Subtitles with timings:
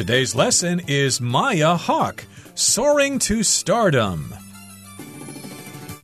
[0.00, 4.34] Today's lesson is Maya Hawke, Soaring to Stardom.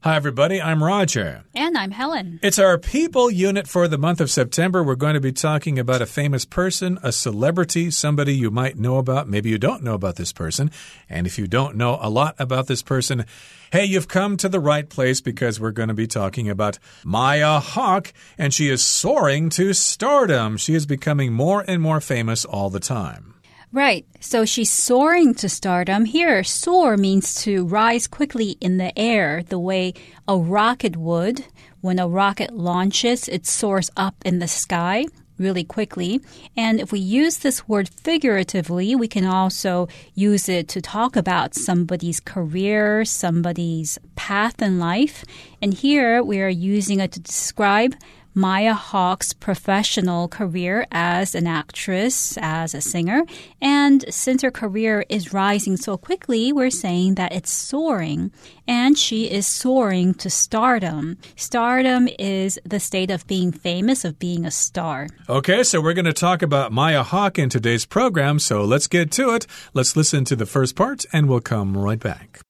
[0.02, 0.60] Hi, everybody.
[0.60, 1.44] I'm Roger.
[1.54, 2.38] And I'm Helen.
[2.42, 4.82] It's our people unit for the month of September.
[4.82, 8.98] We're going to be talking about a famous person, a celebrity, somebody you might know
[8.98, 9.30] about.
[9.30, 10.70] Maybe you don't know about this person.
[11.08, 13.24] And if you don't know a lot about this person,
[13.72, 17.60] hey, you've come to the right place because we're going to be talking about Maya
[17.60, 20.58] Hawke, and she is soaring to stardom.
[20.58, 23.32] She is becoming more and more famous all the time.
[23.72, 24.06] Right.
[24.20, 26.04] So she's soaring to stardom.
[26.06, 29.94] Here, soar means to rise quickly in the air, the way
[30.26, 31.44] a rocket would.
[31.80, 35.06] When a rocket launches, it soars up in the sky
[35.38, 36.20] really quickly.
[36.56, 41.54] And if we use this word figuratively, we can also use it to talk about
[41.54, 45.24] somebody's career, somebody's path in life.
[45.60, 47.94] And here we are using it to describe
[48.38, 53.22] Maya Hawke's professional career as an actress, as a singer.
[53.62, 58.30] And since her career is rising so quickly, we're saying that it's soaring.
[58.68, 61.16] And she is soaring to stardom.
[61.34, 65.08] Stardom is the state of being famous, of being a star.
[65.30, 68.38] Okay, so we're going to talk about Maya Hawke in today's program.
[68.38, 69.46] So let's get to it.
[69.72, 72.42] Let's listen to the first part, and we'll come right back.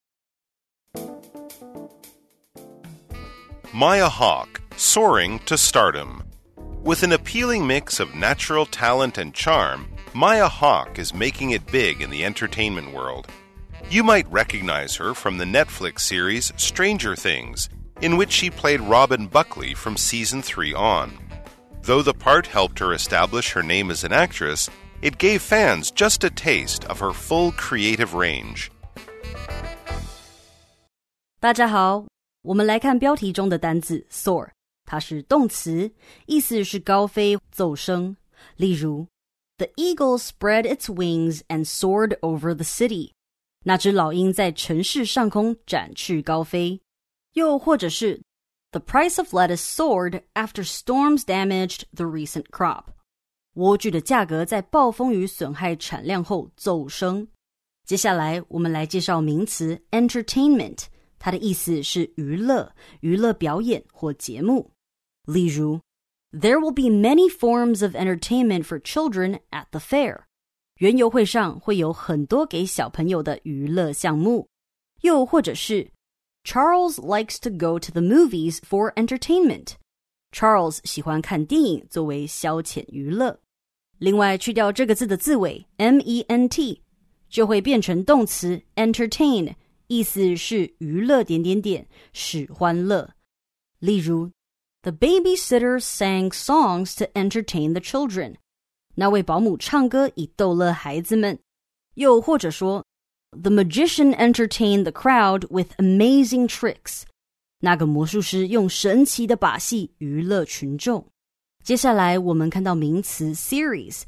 [3.73, 6.24] Maya Hawke soaring to stardom.
[6.84, 12.02] With an appealing mix of natural talent and charm, Maya Hawke is making it big
[12.02, 13.28] in the entertainment world.
[13.90, 17.70] You might recognize her from the Netflix series Stranger Things,
[18.02, 21.12] in which she played Robin Buckley from season 3 on.
[21.84, 24.70] Though the part helped her establish her name as an actress,
[25.02, 28.72] it gave fans just a taste of her full creative range.
[31.40, 32.06] 大家好，
[32.44, 34.50] 我们来看标题中的单字 soar。
[34.86, 35.92] 它是动词，
[36.26, 38.18] 意思是高飞、走升。
[38.58, 39.08] 例如，
[39.58, 43.12] The eagle spread its wings and soared over the city。
[43.64, 46.82] 那只老鹰在城市上空展翅高飞。
[47.34, 48.22] 又或者是，
[48.72, 52.86] The price of lettuce soared after storms damaged the recent crop。
[53.54, 57.28] 莴苣的价格在暴风雨损害产量后骤升。
[57.86, 60.86] 接下来，我们来介绍名词 entertainment，
[61.20, 64.72] 它的意思是娱乐、娱乐表演或节目。
[65.26, 65.82] 例如，
[66.32, 70.22] There will be many forms of entertainment for children at the fair。
[70.78, 74.48] 园游会上会有很多给小朋友的娱乐项目。
[75.02, 75.92] 又或者是，
[76.44, 83.40] Charles likes to go to the movies for entertainment。Charles 喜欢看电影作为消遣娱乐。
[83.98, 86.82] 另外，去掉这个字的字尾 m e n t，
[87.30, 89.54] 就会变成动词 entertain，
[89.88, 93.16] 意思是娱乐点点点，使欢乐。
[93.80, 94.32] 例如。
[94.86, 98.38] The babysitter sang songs to entertain the children.
[98.96, 101.38] 那位保姆唱歌以逗乐孩子们。
[101.94, 102.84] 又或者说，
[103.30, 107.04] The magician entertained the crowd with amazing tricks.
[107.60, 111.06] 那个魔术师用神奇的把戏娱乐群众。
[111.64, 114.02] 接下来我们看到名词 series，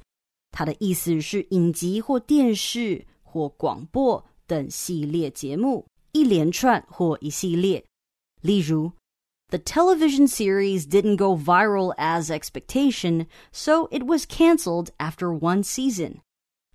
[0.51, 7.85] 它的意思是影集或电视或广播等系列节目，一连串或一系列。
[8.41, 8.91] 例如。
[9.49, 16.21] the television series didn't go viral as expectation, so it was cancelled after one season.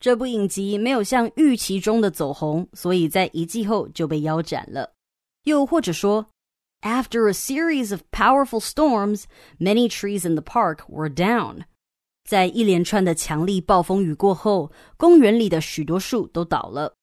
[0.00, 4.92] 这部影集没有像预期中的走红，所以在一季后就被腰斩了。
[5.42, 6.26] 又或者说，
[6.82, 9.24] After a series of powerful storms,
[9.58, 11.64] many trees in the park were down.
[12.24, 16.94] 在一连串的强力暴风雨过后，公园里的许多树都倒了。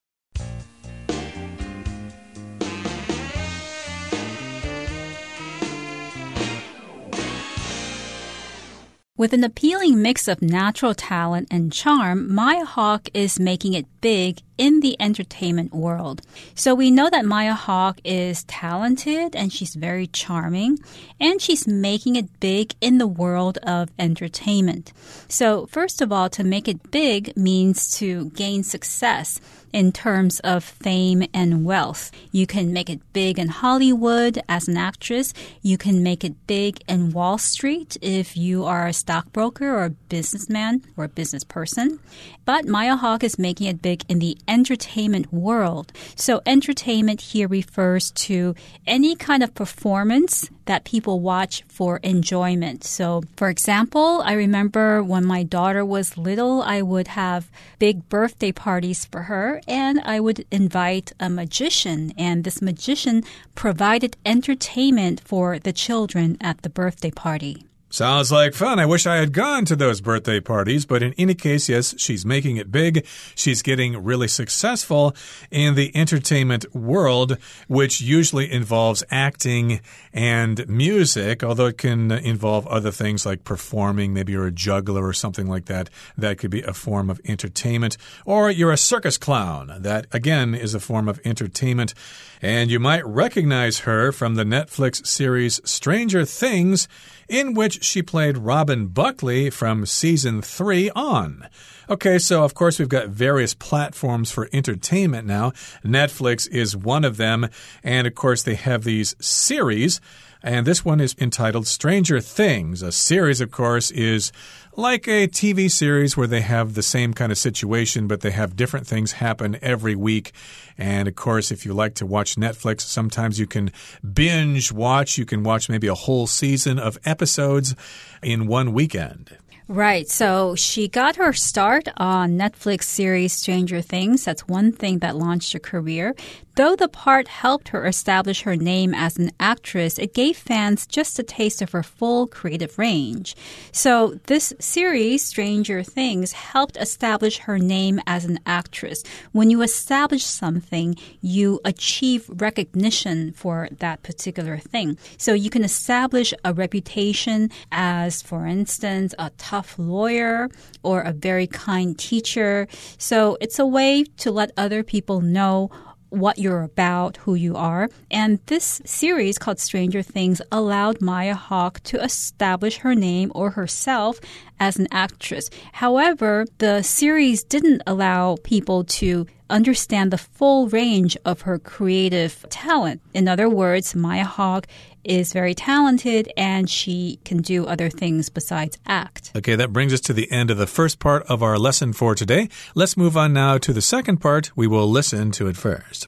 [9.21, 14.41] With an appealing mix of natural talent and charm, Maya Hawke is making it big
[14.61, 16.21] in the entertainment world.
[16.53, 20.77] So we know that Maya Hawke is talented and she's very charming
[21.19, 24.93] and she's making it big in the world of entertainment.
[25.27, 29.41] So first of all, to make it big means to gain success
[29.73, 32.11] in terms of fame and wealth.
[32.31, 35.33] You can make it big in Hollywood as an actress.
[35.61, 39.89] You can make it big in Wall Street if you are a stockbroker or a
[39.89, 41.99] businessman or a business person.
[42.45, 45.93] But Maya Hawke is making it big in the entertainment world.
[46.15, 48.53] So entertainment here refers to
[48.85, 52.83] any kind of performance that people watch for enjoyment.
[52.83, 57.49] So, for example, I remember when my daughter was little, I would have
[57.79, 63.23] big birthday parties for her and I would invite a magician and this magician
[63.55, 67.70] provided entertainment for the children at the birthday party.
[67.91, 68.79] Sounds like fun.
[68.79, 72.25] I wish I had gone to those birthday parties, but in any case, yes, she's
[72.25, 73.05] making it big.
[73.35, 75.13] She's getting really successful
[75.51, 79.81] in the entertainment world, which usually involves acting
[80.13, 84.13] and music, although it can involve other things like performing.
[84.13, 85.89] Maybe you're a juggler or something like that.
[86.17, 87.97] That could be a form of entertainment.
[88.25, 89.69] Or you're a circus clown.
[89.79, 91.93] That, again, is a form of entertainment.
[92.41, 96.87] And you might recognize her from the Netflix series Stranger Things
[97.29, 101.47] in which she played Robin Buckley from season three on.
[101.87, 105.51] Okay, so of course we've got various platforms for entertainment now.
[105.85, 107.47] Netflix is one of them,
[107.83, 110.01] and of course they have these series.
[110.43, 112.81] And this one is entitled Stranger Things.
[112.81, 114.31] A series, of course, is
[114.75, 118.55] like a TV series where they have the same kind of situation, but they have
[118.55, 120.31] different things happen every week.
[120.77, 123.71] And of course, if you like to watch Netflix, sometimes you can
[124.13, 125.17] binge watch.
[125.17, 127.75] You can watch maybe a whole season of episodes
[128.23, 129.37] in one weekend.
[129.67, 130.09] Right.
[130.09, 134.25] So she got her start on Netflix series Stranger Things.
[134.25, 136.13] That's one thing that launched her career.
[136.61, 141.17] Though the part helped her establish her name as an actress, it gave fans just
[141.17, 143.35] a taste of her full creative range.
[143.71, 149.01] So this series, Stranger Things, helped establish her name as an actress.
[149.31, 154.99] When you establish something, you achieve recognition for that particular thing.
[155.17, 160.47] So you can establish a reputation as, for instance, a tough lawyer
[160.83, 162.67] or a very kind teacher.
[162.99, 165.71] So it's a way to let other people know
[166.11, 167.89] what you're about, who you are.
[168.11, 174.19] And this series called Stranger Things allowed Maya Hawke to establish her name or herself
[174.59, 175.49] as an actress.
[175.71, 183.01] However, the series didn't allow people to understand the full range of her creative talent.
[183.13, 184.67] In other words, Maya Hawke
[185.03, 189.31] is very talented and she can do other things besides act.
[189.35, 192.15] Okay, that brings us to the end of the first part of our lesson for
[192.15, 192.49] today.
[192.75, 194.51] Let's move on now to the second part.
[194.55, 196.07] We will listen to it first.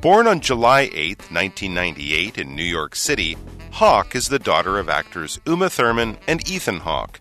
[0.00, 3.38] Born on July 8, 1998, in New York City,
[3.70, 7.20] Hawke is the daughter of actors Uma Thurman and Ethan Hawke.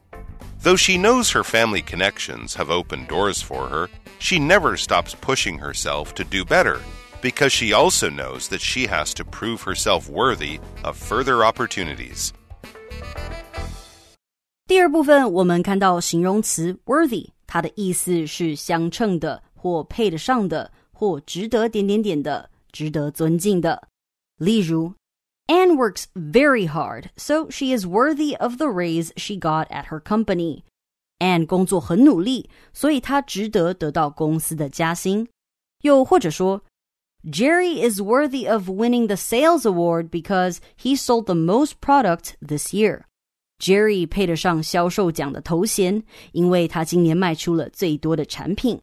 [0.62, 3.89] Though she knows her family connections have opened doors for her,
[4.19, 6.81] she never stops pushing herself to do better
[7.23, 12.31] because she also knows that she has to prove herself worthy of further opportunities.
[14.67, 23.88] 第二部分，我们看到形容词 worthy，它的意思是相称的，或配得上的，或值得点点点的，值得尊敬的。
[24.37, 24.93] 例如，
[25.46, 30.62] Anne works very hard, so she is worthy of the raise she got at her company.
[31.19, 35.26] Anne 工作很努力，所以她值得得到公司的加薪。
[35.81, 36.62] 又或者说
[37.29, 42.73] Jerry is worthy of winning the sales award because he sold the most product this
[42.73, 43.02] year.
[43.58, 48.81] Jerry 配得上销售奖的头衔，因为他今年卖出了最多的产品。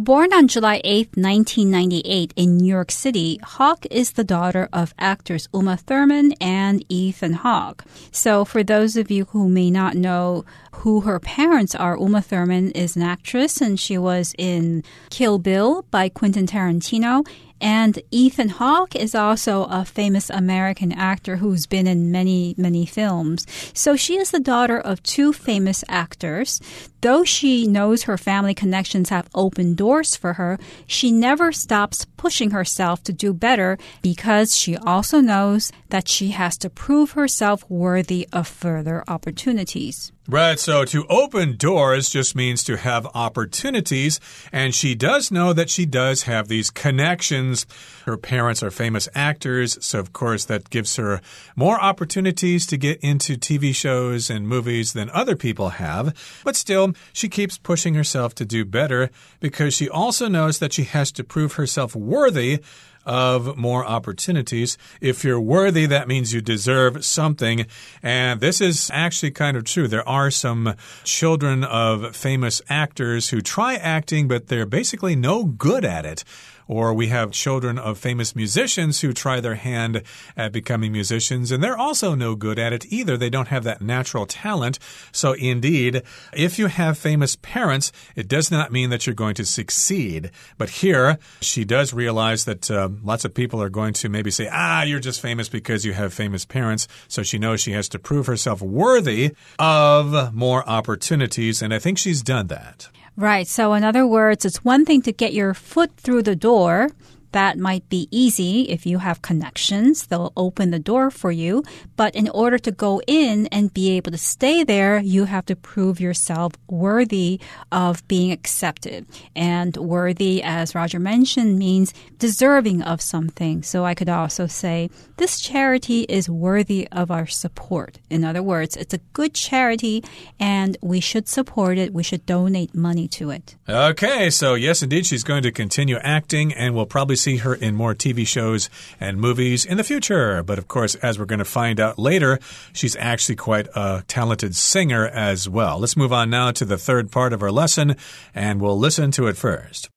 [0.00, 5.46] Born on July 8, 1998 in New York City, Hawke is the daughter of actors
[5.52, 7.84] Uma Thurman and Ethan Hawke.
[8.10, 12.70] So for those of you who may not know who her parents are, Uma Thurman
[12.70, 17.26] is an actress and she was in Kill Bill by Quentin Tarantino
[17.60, 23.46] and Ethan Hawke is also a famous American actor who's been in many, many films.
[23.74, 26.60] So she is the daughter of two famous actors.
[27.02, 32.50] Though she knows her family connections have opened doors for her, she never stops pushing
[32.50, 38.28] herself to do better because she also knows that she has to prove herself worthy
[38.32, 40.12] of further opportunities.
[40.28, 44.20] Right, so to open doors just means to have opportunities,
[44.52, 47.66] and she does know that she does have these connections.
[48.04, 51.22] Her parents are famous actors, so of course that gives her
[51.56, 56.14] more opportunities to get into TV shows and movies than other people have.
[56.44, 59.10] But still, she keeps pushing herself to do better
[59.40, 62.60] because she also knows that she has to prove herself worthy
[63.06, 64.76] of more opportunities.
[65.00, 67.66] If you're worthy, that means you deserve something.
[68.02, 69.88] And this is actually kind of true.
[69.88, 75.84] There are some children of famous actors who try acting, but they're basically no good
[75.84, 76.24] at it
[76.70, 80.04] Or we have children of famous musicians who try their hand
[80.36, 83.16] at becoming musicians, and they're also no good at it either.
[83.16, 84.78] They don't have that natural talent.
[85.10, 89.44] So, indeed, if you have famous parents, it does not mean that you're going to
[89.44, 90.30] succeed.
[90.58, 94.48] But here, she does realize that uh, lots of people are going to maybe say,
[94.52, 96.86] ah, you're just famous because you have famous parents.
[97.08, 101.62] So she knows she has to prove herself worthy of more opportunities.
[101.62, 102.90] And I think she's done that.
[103.20, 103.46] Right.
[103.46, 106.88] So, in other words, it's one thing to get your foot through the door
[107.32, 110.06] that might be easy if you have connections.
[110.06, 111.62] They'll open the door for you.
[111.96, 115.56] But in order to go in and be able to stay there, you have to
[115.56, 119.06] prove yourself worthy of being accepted.
[119.36, 123.62] And worthy, as Roger mentioned, means deserving of something.
[123.62, 127.98] So I could also say, this charity is worthy of our support.
[128.08, 130.02] In other words, it's a good charity
[130.38, 131.92] and we should support it.
[131.92, 133.56] We should donate money to it.
[133.68, 134.30] Okay.
[134.30, 137.94] So yes, indeed, she's going to continue acting and we'll probably see her in more
[137.94, 140.42] TV shows and movies in the future.
[140.42, 142.38] But of course, as we're going to find out later,
[142.72, 145.78] she's actually quite a talented singer as well.
[145.78, 147.96] Let's move on now to the third part of our lesson,
[148.34, 149.88] and we'll listen to it first.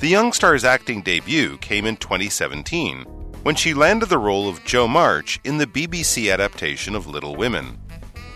[0.00, 3.04] The young star's acting debut came in 2017
[3.42, 7.78] when she landed the role of Jo March in the BBC adaptation of Little Women.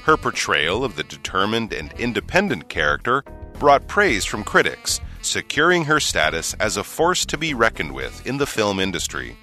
[0.04, 3.22] Her portrayal of the determined and independent character
[3.58, 8.38] brought praise from critics, securing her status as a force to be reckoned with in
[8.38, 9.36] the film industry.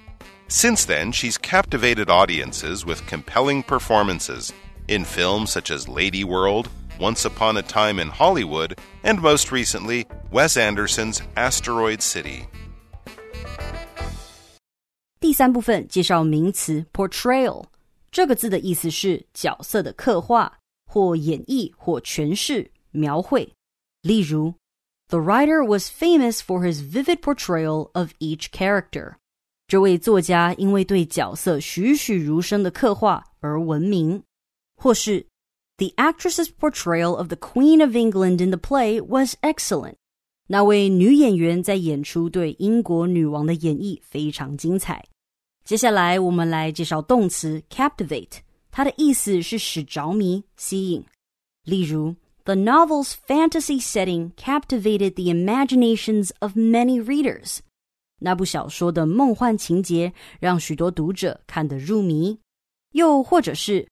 [0.48, 4.52] Since then, she's captivated audiences with compelling performances
[4.88, 6.68] in films such as Ladyworld,
[7.00, 12.46] Once Upon a Time in Hollywood, and most recently, Wes Anderson's Asteroid City.
[15.18, 17.64] 第三部分介绍名词 portrayal。
[18.10, 23.52] 这个字的意思是角色的刻画或演绎或诠释描绘。
[24.02, 24.54] 例如。
[25.09, 29.15] the writer was famous for his vivid portrayal of each character.
[29.67, 34.23] 这位作家因为对角色栩栩如生的刻画而闻名。
[34.75, 35.27] 或是
[35.77, 39.95] The actress's portrayal of the Queen of England in the play was excellent.
[40.47, 45.05] 那位女演员在演出对英国女王的演绎非常精彩。
[45.63, 48.39] 接下来我们来介绍动词 captivate，
[48.71, 51.05] 它的意思是使着迷、吸引。
[51.63, 57.59] 例如 the novel's fantasy setting captivated the imaginations of many readers.
[58.19, 62.39] 那部小说的梦幻情节让许多读者看得入迷。
[62.93, 63.87] 又或者是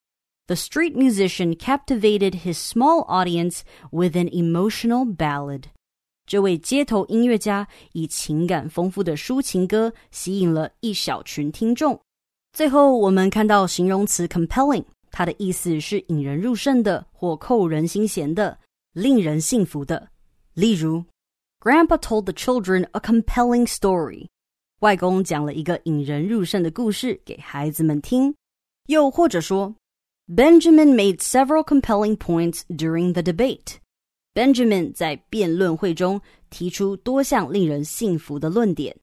[0.48, 5.66] The street musician captivated his small audience with an emotional ballad.
[6.26, 12.00] 这位街头音乐家以情感丰富的抒情歌吸引了一小群听众。
[12.52, 14.86] 最后，我们看到形容词 compelling。
[15.14, 18.58] 它的意思是引人入胜的或扣人心弦的、
[18.94, 20.10] 令人信服的。
[20.54, 21.04] 例如，
[21.60, 24.28] Grandpa told the children a compelling story。
[24.80, 28.34] 外公讲了一个引人入胜的故事给孩子们听。
[28.88, 29.76] 又或者说，
[30.28, 38.96] Benjamin made several compelling points during the debate。Benjamin 在辩论会中提出多项令人信服的论点。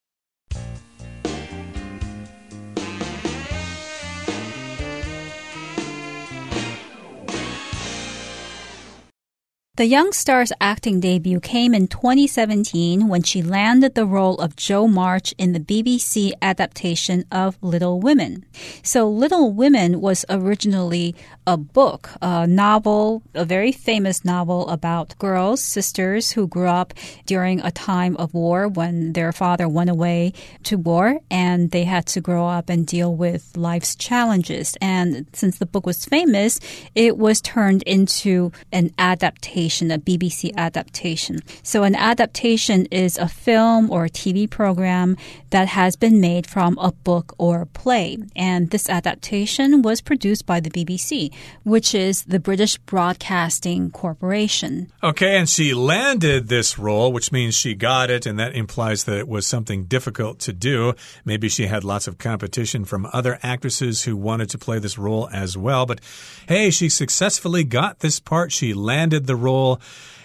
[9.82, 14.88] The young star's acting debut came in 2017 when she landed the role of Jo
[14.88, 18.46] March in the BBC adaptation of Little Women.
[18.84, 21.16] So, Little Women was originally
[21.48, 26.94] a book, a novel, a very famous novel about girls, sisters who grew up
[27.26, 32.06] during a time of war when their father went away to war and they had
[32.06, 34.78] to grow up and deal with life's challenges.
[34.80, 36.60] And since the book was famous,
[36.94, 41.40] it was turned into an adaptation adaptation, a BBC adaptation.
[41.64, 45.16] So an adaptation is a film or a TV program
[45.52, 48.18] that has been made from a book or a play.
[48.36, 51.32] And this adaptation was produced by the BBC,
[51.64, 54.92] which is the British Broadcasting Corporation.
[55.04, 59.20] Okay, and she landed this role, which means she got it, and that implies that
[59.20, 60.94] it was something difficult to do.
[61.24, 65.30] Maybe she had lots of competition from other actresses who wanted to play this role
[65.32, 65.86] as well.
[65.86, 66.02] But
[66.48, 68.52] hey, she successfully got this part.
[68.52, 69.82] She landed the role role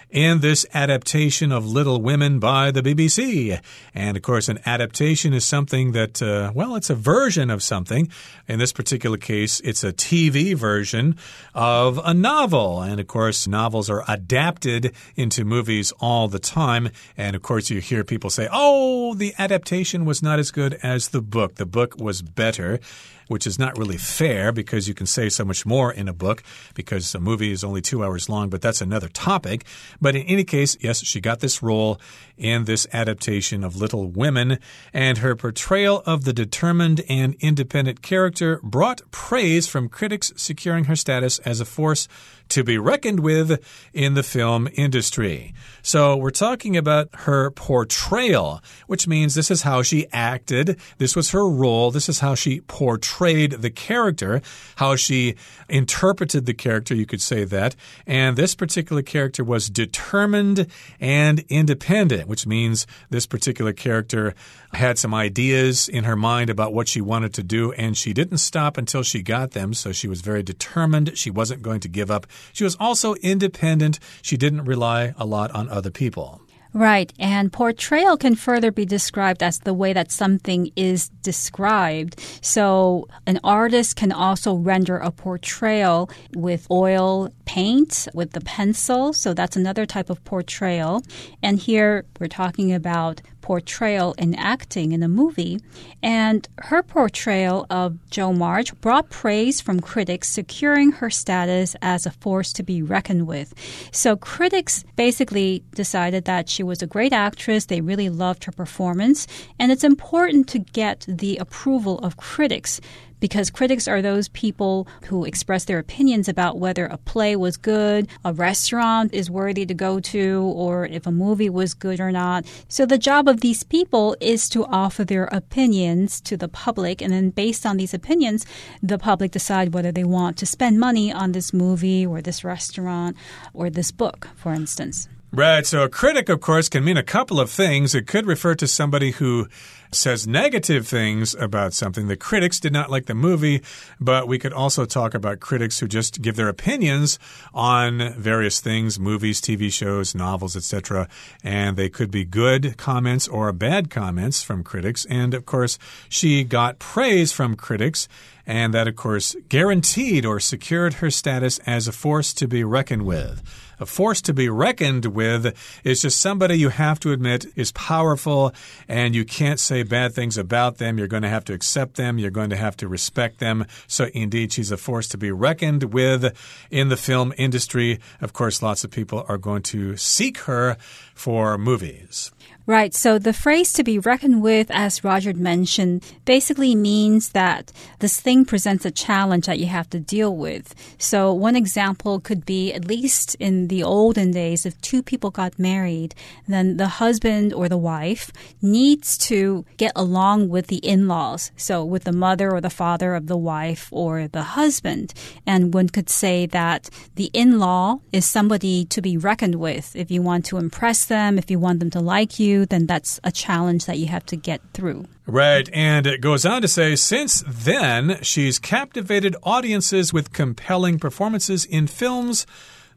[0.09, 3.59] in this adaptation of Little Women by the BBC.
[3.93, 8.09] And of course, an adaptation is something that, uh, well, it's a version of something.
[8.47, 11.17] In this particular case, it's a TV version
[11.53, 12.81] of a novel.
[12.81, 16.89] And of course, novels are adapted into movies all the time.
[17.17, 21.09] And of course, you hear people say, oh, the adaptation was not as good as
[21.09, 21.55] the book.
[21.55, 22.79] The book was better
[23.27, 26.43] which is not really fair because you can say so much more in a book
[26.73, 29.65] because a movie is only two hours long, but that's another topic.
[30.01, 31.99] But in any case, yes, she got this role
[32.37, 34.59] in this adaptation of Little Women,
[34.93, 40.95] and her portrayal of the determined and independent character brought praise from critics, securing her
[40.95, 42.07] status as a force
[42.49, 43.61] to be reckoned with
[43.93, 45.53] in the film industry.
[45.81, 50.79] So we're talking about her portrayal, which means this is how she acted.
[50.97, 51.91] This was her role.
[51.91, 54.41] This is how she portrayed the character,
[54.75, 55.35] how she
[55.69, 57.75] interpreted the character, you could say that.
[58.05, 60.67] And this particular character was determined
[60.99, 64.33] and independent, which means this particular character
[64.73, 68.39] had some ideas in her mind about what she wanted to do, and she didn't
[68.39, 69.73] stop until she got them.
[69.73, 71.17] So she was very determined.
[71.17, 72.27] She wasn't going to give up.
[72.53, 73.99] She was also independent.
[74.21, 76.41] She didn't rely a lot on other people.
[76.73, 77.11] Right.
[77.17, 82.21] And portrayal can further be described as the way that something is described.
[82.41, 89.13] So an artist can also render a portrayal with oil paint, with the pencil.
[89.13, 91.01] So that's another type of portrayal.
[91.41, 95.57] And here we're talking about portrayal in acting in a movie.
[96.03, 102.11] And her portrayal of Jo March brought praise from critics, securing her status as a
[102.11, 103.53] force to be reckoned with.
[103.93, 107.67] So critics basically decided that she was a great actress.
[107.67, 109.27] They really loved her performance.
[109.57, 112.81] And it's important to get the approval of critics
[113.19, 118.07] because critics are those people who express their opinions about whether a play was good,
[118.23, 122.45] a restaurant is worthy to go to, or if a movie was good or not.
[122.67, 127.11] So the job of these people is to offer their opinions to the public, and
[127.11, 128.45] then based on these opinions,
[128.81, 133.17] the public decide whether they want to spend money on this movie or this restaurant
[133.53, 135.07] or this book, for instance.
[135.31, 135.65] Right.
[135.65, 137.93] So a critic, of course, can mean a couple of things.
[137.93, 139.47] It could refer to somebody who
[139.91, 142.07] says negative things about something.
[142.07, 143.61] The critics did not like the movie,
[143.99, 147.19] but we could also talk about critics who just give their opinions
[147.53, 151.07] on various things, movies, TV shows, novels, etc.
[151.43, 155.05] And they could be good comments or bad comments from critics.
[155.05, 155.77] And of course,
[156.09, 158.07] she got praise from critics.
[158.49, 163.05] And that, of course, guaranteed or secured her status as a force to be reckoned
[163.05, 163.43] with.
[163.79, 165.53] A force to be reckoned with
[165.83, 168.53] is just somebody you have to admit is powerful
[168.87, 170.97] and you can't say bad things about them.
[170.97, 172.17] You're going to have to accept them.
[172.17, 173.65] You're going to have to respect them.
[173.87, 176.35] So, indeed, she's a force to be reckoned with
[176.69, 177.99] in the film industry.
[178.21, 180.77] Of course, lots of people are going to seek her
[181.13, 182.31] for movies.
[182.69, 182.93] Right.
[182.93, 188.43] So the phrase to be reckoned with, as Roger mentioned, basically means that this thing
[188.43, 190.75] presents a challenge that you have to deal with.
[190.97, 195.57] So one example could be, at least in the olden days, if two people got
[195.57, 196.13] married,
[196.45, 201.53] then the husband or the wife needs to get along with the in-laws.
[201.55, 205.13] So with the mother or the father of the wife or the husband.
[205.45, 209.95] And one could say that the in-law is somebody to be reckoned with.
[209.95, 213.19] If you want to impress them, if you want them to like you, then that's
[213.23, 215.05] a challenge that you have to get through.
[215.25, 215.69] Right.
[215.73, 221.87] And it goes on to say since then, she's captivated audiences with compelling performances in
[221.87, 222.45] films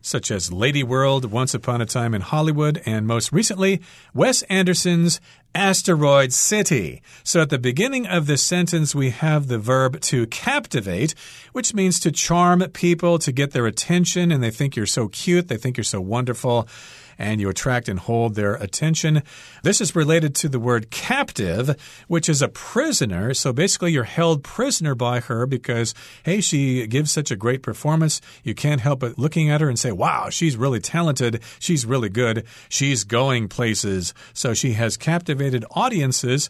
[0.02, 3.80] such as Ladyworld, Once Upon a Time in Hollywood, and most recently,
[4.14, 5.20] Wes Anderson's
[5.54, 7.02] Asteroid City.
[7.22, 11.14] So at the beginning of this sentence, we have the verb to captivate,
[11.52, 15.48] which means to charm people, to get their attention, and they think you're so cute,
[15.48, 16.68] they think you're so wonderful
[17.20, 19.22] and you attract and hold their attention.
[19.62, 21.76] This is related to the word captive,
[22.08, 23.34] which is a prisoner.
[23.34, 28.22] So basically, you're held prisoner by her because, hey, she gives such a great performance.
[28.42, 31.42] You can't help but looking at her and say, wow, she's really talented.
[31.58, 32.46] She's really good.
[32.70, 34.14] She's going places.
[34.32, 36.48] So she has captivated audiences.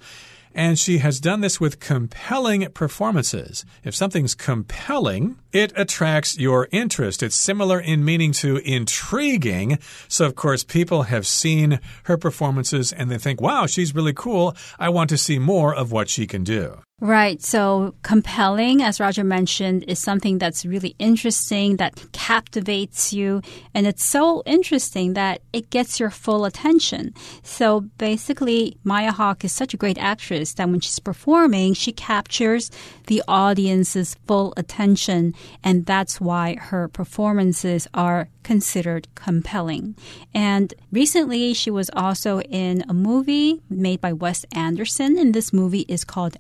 [0.55, 3.65] And she has done this with compelling performances.
[3.85, 7.23] If something's compelling, it attracts your interest.
[7.23, 9.79] It's similar in meaning to intriguing.
[10.09, 14.57] So, of course, people have seen her performances and they think, wow, she's really cool.
[14.79, 16.83] I want to see more of what she can do.
[17.03, 17.41] Right.
[17.41, 23.41] So compelling, as Roger mentioned, is something that's really interesting, that captivates you.
[23.73, 27.15] And it's so interesting that it gets your full attention.
[27.43, 32.71] So basically, Maya Hawke is such a great actress that when she's performing, she captures
[33.07, 35.33] the audience's full attention.
[35.65, 39.97] And that's why her performances are considered compelling.
[40.35, 45.87] And recently, she was also in a movie made by Wes Anderson, and this movie
[45.89, 46.37] is called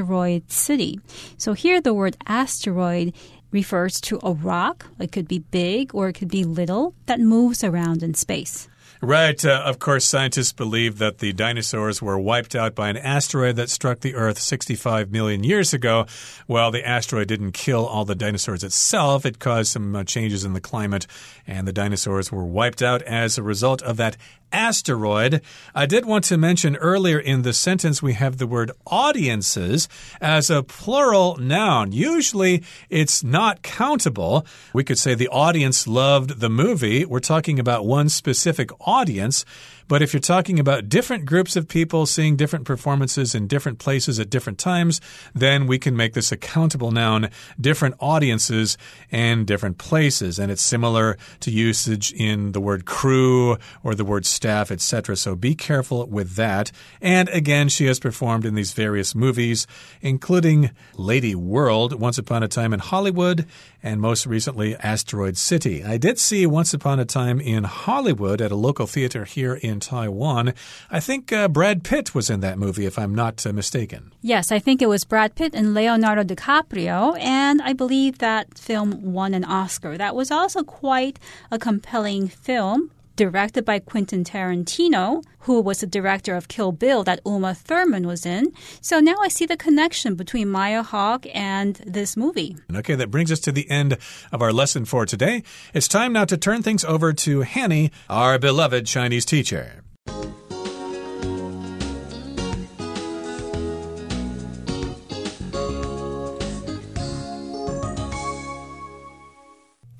[0.00, 0.98] Asteroid City.
[1.36, 3.12] So here, the word asteroid
[3.50, 4.86] refers to a rock.
[4.98, 8.66] It could be big or it could be little that moves around in space.
[9.02, 9.42] Right.
[9.42, 13.70] Uh, of course, scientists believe that the dinosaurs were wiped out by an asteroid that
[13.70, 16.04] struck the Earth 65 million years ago.
[16.46, 20.52] Well, the asteroid didn't kill all the dinosaurs itself, it caused some uh, changes in
[20.52, 21.06] the climate,
[21.46, 24.18] and the dinosaurs were wiped out as a result of that
[24.52, 25.42] asteroid.
[25.74, 29.88] I did want to mention earlier in the sentence we have the word audiences
[30.20, 31.92] as a plural noun.
[31.92, 34.46] Usually it's not countable.
[34.72, 37.04] We could say the audience loved the movie.
[37.04, 39.44] We're talking about one specific audience.
[39.90, 44.20] But if you're talking about different groups of people seeing different performances in different places
[44.20, 45.00] at different times,
[45.34, 47.28] then we can make this a countable noun,
[47.60, 48.78] different audiences
[49.10, 50.38] and different places.
[50.38, 55.16] And it's similar to usage in the word crew or the word staff, etc.
[55.16, 56.70] So be careful with that.
[57.00, 59.66] And again, she has performed in these various movies,
[60.02, 63.44] including Ladyworld, Once Upon a Time in Hollywood,
[63.82, 65.84] and most recently Asteroid City.
[65.84, 69.80] I did see Once Upon a Time in Hollywood at a local theater here in
[69.80, 70.54] Taiwan.
[70.90, 74.12] I think uh, Brad Pitt was in that movie, if I'm not uh, mistaken.
[74.22, 79.12] Yes, I think it was Brad Pitt and Leonardo DiCaprio, and I believe that film
[79.12, 79.96] won an Oscar.
[79.96, 81.18] That was also quite
[81.50, 87.20] a compelling film directed by Quentin Tarantino, who was the director of Kill Bill that
[87.26, 88.52] Uma Thurman was in.
[88.80, 92.56] So now I see the connection between Maya Hawke and this movie.
[92.74, 93.98] Okay, that brings us to the end
[94.32, 95.42] of our lesson for today.
[95.74, 99.82] It's time now to turn things over to Hanny, our beloved Chinese teacher.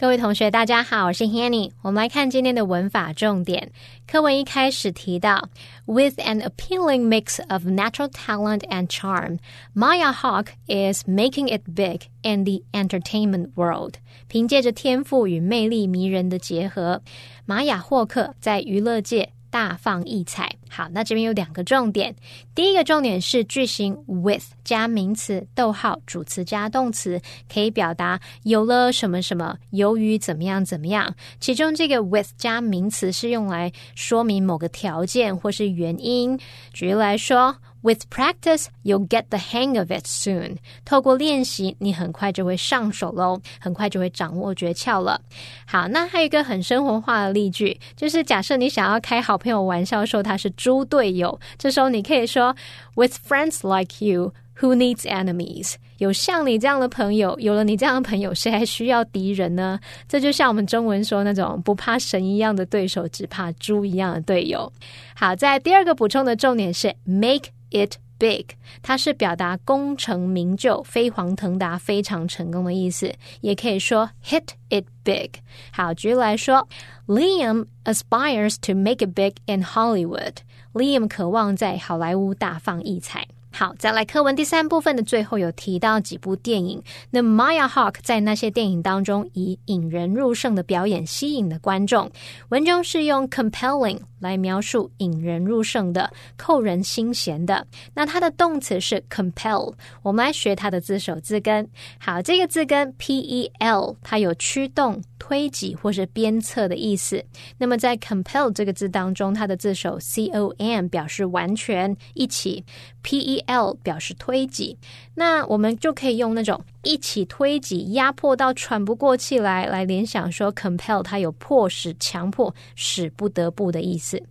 [0.01, 1.73] 各位同学，大家好，我是 Hanny。
[1.83, 3.71] 我们来看今天的文法重点。
[4.11, 5.51] 课文一开始提到
[5.85, 9.41] ，With an appealing mix of natural talent and charm,
[9.75, 13.97] Maya Hawk is making it big in the entertainment world。
[14.27, 17.03] 凭借着天赋与魅力迷人的结合，
[17.45, 19.35] 玛雅霍克在娱乐界。
[19.51, 20.57] 大放异彩。
[20.69, 22.15] 好，那这边有两个重点。
[22.55, 27.21] 第一个重点是句型 with 加名词，逗号，主词加动词，
[27.53, 31.15] 可以表达有了什么什么，由于怎么样怎么样。
[31.41, 36.39] 其中这个 with 加名词是用来说明某个条件或是原因。
[36.73, 37.57] 举例来说。
[37.83, 40.59] With practice, you'll get the hang of it soon.
[40.85, 45.23] 透过练习，你很快就会上手喽，很快就会掌握诀窍了。
[45.67, 52.55] 好，那还有一个很生活化的例句，就是假设你想要开好朋友玩笑，说他是猪队友，这时候你可以说
[53.00, 55.76] ，With friends like you, who needs enemies？
[55.98, 59.80] 有像你这样的朋友，有了你这样的朋友，谁还需要敌人呢？
[60.08, 64.72] 这就像我们中文说那种不怕神一样的对手，只怕猪一样的队友。
[65.16, 68.46] 好，在第二个补充的重点是 make。it big，
[68.82, 75.32] 它是表达功成名就、飞黄腾达、非常成功的意思，也可以说 hit it big。
[75.72, 76.68] 好，举例来说，
[77.08, 80.36] Liam aspires to make it big in Hollywood。
[80.73, 83.27] Liam 渴望在好莱坞大放异彩。
[83.53, 86.81] 好，再来课文第三部分的最后有提到几部电影。
[87.11, 92.13] 那 Maya Hawk 在那些电影当中以引人入胜的表演吸引了观众。
[92.51, 97.67] 文中是用 compelling 来描述引人入胜的、扣人心弦的。
[97.95, 99.75] 那它的动词是 compel。
[100.03, 101.69] 我们来学它的字首字根。
[101.99, 105.03] 好，这个字根 p e l，它有驱动。
[105.21, 107.23] 推挤或是鞭策的意思。
[107.59, 112.65] 那么在 compel 这个字当中，它的字首 c o m 表示完全一起
[113.03, 114.77] ，p e l 表示推挤。
[115.15, 124.23] 那我们就可以用那种一起推挤、压迫到喘不过气来，来联想说 compel 它有迫使、强迫、使不得不的意思。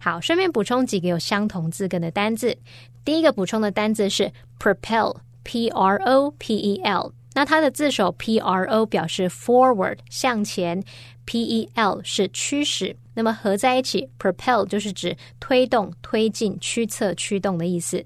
[0.00, 2.56] 好，顺便补充几个有相同字根的单字。
[3.04, 7.12] 第一个补充的单字是 propel，p r o p e l。
[7.36, 10.82] 那它的字首 P R O 表示 forward 向前
[11.26, 18.02] ，P E L 是驱使，那么合在一起 propel 就是指推动、推进、驱策、驱动的意思。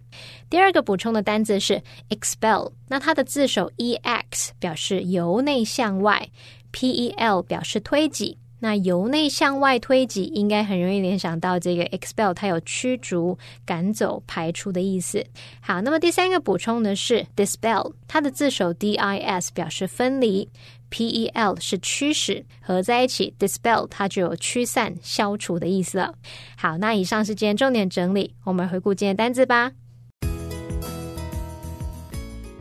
[0.51, 6.29] 第二个补充的单字是 expel，那它的字首 E X 表示由内向外
[6.73, 8.37] ，P E L 表示推挤。
[8.61, 15.25] 那由内向外推挤，应该很容易联想到这个 expel，它有驱逐、赶走、排出的意思。
[15.61, 20.49] 好，那么第三个补充的是 dispel，它的字首 d i s 表示分离
[20.91, 26.15] ，p e l 是驱使，合在一起 dispel 它就有驱散、消除的意思了。
[26.57, 29.73] 好，那以上是今天重点整理，我们回顾今天单字吧。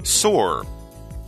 [0.04, 0.66] soar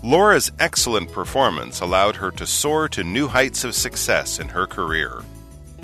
[0.04, 5.22] Laura's excellent performance allowed her to soar to new heights of success in her career.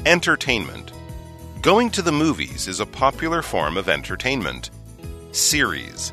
[0.08, 0.91] Entertainment.
[1.62, 4.71] Going to the movies is a popular form of entertainment.
[5.34, 6.12] Series.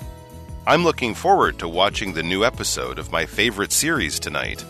[0.67, 4.63] I'm looking forward to watching the new episode of my favorite series tonight.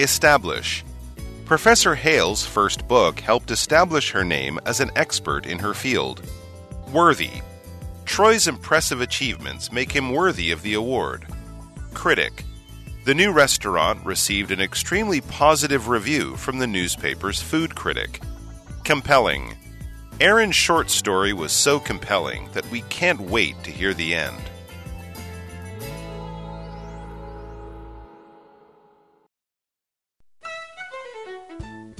[0.00, 0.84] Establish.
[1.44, 6.28] Professor Hale's first book helped establish her name as an expert in her field.
[6.92, 7.40] Worthy.
[8.04, 11.24] Troy's impressive achievements make him worthy of the award.
[11.92, 12.42] Critic.
[13.04, 18.22] The new restaurant received an extremely positive review from the newspaper's food critic.
[18.82, 19.58] Compelling.
[20.20, 24.38] Aaron's short story was so compelling that we can't wait to hear the end.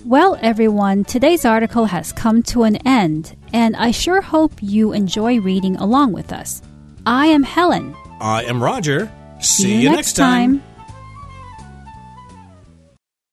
[0.07, 5.39] Well, everyone, today's article has come to an end, and I sure hope you enjoy
[5.39, 6.63] reading along with us.
[7.05, 7.95] I am Helen.
[8.23, 9.13] I am Roger.
[9.41, 10.63] See, you next time.